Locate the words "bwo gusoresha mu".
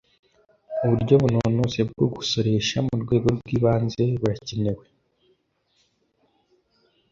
1.91-2.95